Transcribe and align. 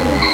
Arizona. 0.00 0.29